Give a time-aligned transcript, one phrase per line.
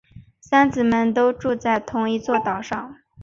[0.39, 2.95] 三姊妹都住在同一座岛上。